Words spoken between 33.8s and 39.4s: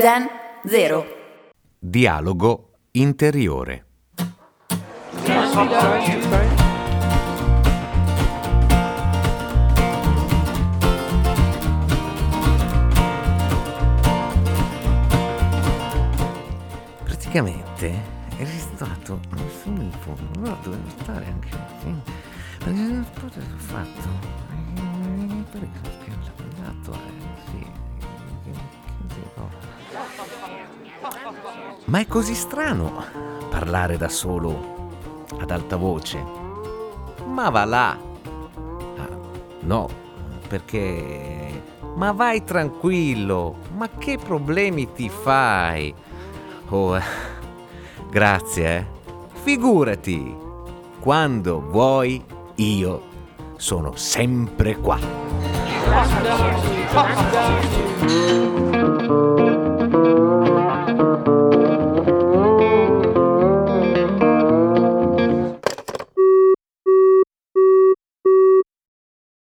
da solo ad alta voce. Ma va là. Ah,